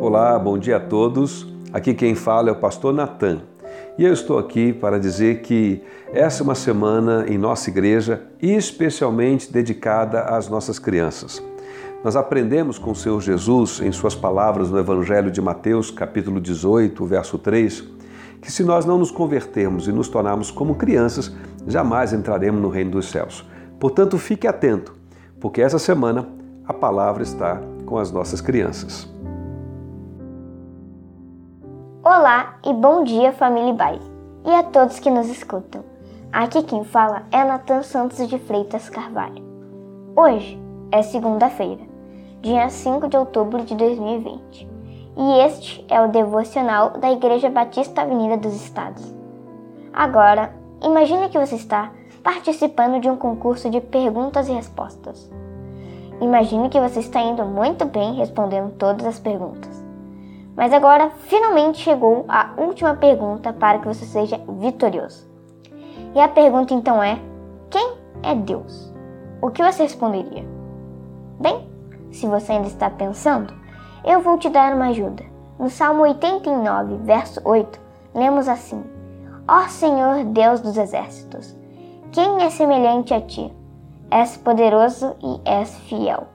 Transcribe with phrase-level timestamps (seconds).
[0.00, 1.46] Olá, bom dia a todos.
[1.74, 3.42] Aqui quem fala é o pastor Natan.
[3.98, 9.52] E eu estou aqui para dizer que essa é uma semana em nossa igreja especialmente
[9.52, 11.44] dedicada às nossas crianças.
[12.02, 17.04] Nós aprendemos com o Senhor Jesus em suas palavras no Evangelho de Mateus, capítulo 18,
[17.04, 17.84] verso 3,
[18.40, 21.30] que se nós não nos convertermos e nos tornarmos como crianças,
[21.66, 23.46] jamais entraremos no reino dos céus.
[23.78, 24.94] Portanto, fique atento,
[25.38, 26.26] porque essa semana
[26.66, 29.19] a palavra está com as nossas crianças.
[32.12, 34.00] Olá e bom dia, família Bai,
[34.44, 35.84] e a todos que nos escutam.
[36.32, 39.40] Aqui quem fala é Natan Santos de Freitas Carvalho.
[40.16, 40.60] Hoje
[40.90, 41.82] é segunda-feira,
[42.42, 44.68] dia 5 de outubro de 2020,
[45.16, 49.04] e este é o devocional da Igreja Batista Avenida dos Estados.
[49.92, 50.52] Agora,
[50.82, 51.92] imagine que você está
[52.24, 55.30] participando de um concurso de perguntas e respostas.
[56.20, 59.69] Imagine que você está indo muito bem respondendo todas as perguntas.
[60.56, 65.28] Mas agora finalmente chegou a última pergunta para que você seja vitorioso.
[66.14, 67.18] E a pergunta então é:
[67.70, 68.92] quem é Deus?
[69.40, 70.44] O que você responderia?
[71.38, 71.68] Bem,
[72.10, 73.54] se você ainda está pensando,
[74.04, 75.24] eu vou te dar uma ajuda.
[75.58, 77.80] No Salmo 89, verso 8,
[78.14, 78.82] lemos assim:
[79.46, 81.56] Ó Senhor Deus dos exércitos,
[82.12, 83.52] quem é semelhante a ti?
[84.10, 86.26] És poderoso e és fiel.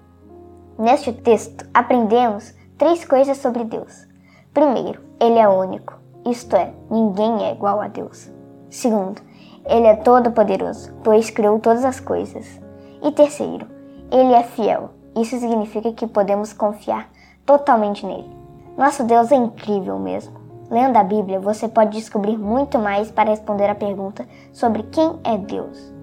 [0.80, 4.08] Neste texto, aprendemos três coisas sobre Deus.
[4.56, 8.32] Primeiro, ele é único, isto é, ninguém é igual a Deus.
[8.70, 9.22] Segundo,
[9.66, 12.62] ele é todo-poderoso, pois criou todas as coisas.
[13.04, 13.68] E terceiro,
[14.10, 14.92] ele é fiel.
[15.14, 17.10] Isso significa que podemos confiar
[17.46, 18.34] totalmente nele.
[18.78, 20.40] Nosso Deus é incrível mesmo.
[20.72, 25.38] Lendo a Bíblia, você pode descobrir muito mais para responder a pergunta sobre quem é
[25.38, 25.94] Deus.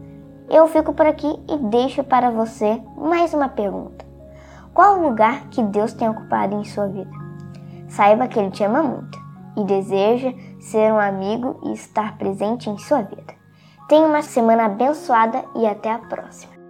[0.51, 4.05] Eu fico por aqui e deixo para você mais uma pergunta.
[4.75, 7.22] Qual o lugar que Deus tem ocupado em sua vida?
[7.97, 9.21] Saiba que Ele te ama muito
[9.57, 13.35] e deseja ser um amigo e estar presente em sua vida.
[13.89, 16.62] Tenha uma semana abençoada e até a próxima.